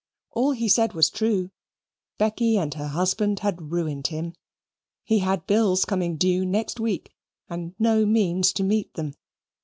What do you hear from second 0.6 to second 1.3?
said was